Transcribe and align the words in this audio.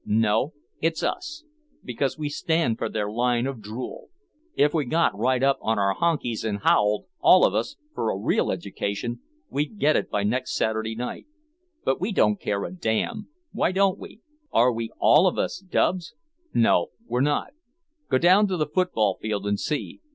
No, 0.03 0.53
it's 0.79 1.03
us, 1.03 1.43
because 1.83 2.17
we 2.17 2.27
stand 2.27 2.79
for 2.79 2.89
their 2.89 3.07
line 3.11 3.45
of 3.45 3.59
drule. 3.61 4.07
If 4.55 4.73
we 4.73 4.83
got 4.85 5.15
right 5.15 5.43
up 5.43 5.59
on 5.61 5.77
our 5.77 5.93
honkeys 5.93 6.43
and 6.43 6.61
howled, 6.63 7.05
all 7.19 7.45
of 7.45 7.53
us, 7.53 7.75
for 7.93 8.09
a 8.09 8.17
real 8.17 8.51
education, 8.51 9.19
we'd 9.51 9.77
get 9.77 9.95
it 9.95 10.09
by 10.09 10.23
next 10.23 10.55
Saturday 10.55 10.95
night. 10.95 11.27
But 11.85 12.01
we 12.01 12.11
don't 12.11 12.41
care 12.41 12.65
a 12.65 12.71
damn. 12.71 13.27
Why 13.51 13.71
don't 13.71 13.99
we? 13.99 14.21
Are 14.51 14.73
we 14.73 14.89
all 14.97 15.27
of 15.27 15.37
us 15.37 15.59
dubs? 15.59 16.15
No 16.51 16.87
we're 17.05 17.21
not. 17.21 17.49
Go 18.09 18.17
down 18.17 18.47
to 18.47 18.57
the 18.57 18.65
football 18.65 19.19
field 19.21 19.45
and 19.45 19.59
see. 19.59 20.01